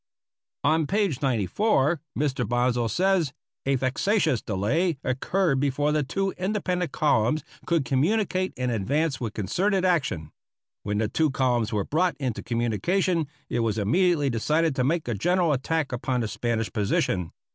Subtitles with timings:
[0.63, 2.43] On page 94 Mr.
[2.49, 3.33] Bonsal says:
[3.67, 9.85] "A vexatious delay occurred before the two independent columns could communicate and advance with concerted
[9.85, 10.31] action....
[10.81, 15.13] When the two columns were brought into communication it was immediately decided to make a
[15.13, 17.31] general attack upon the Spanish position.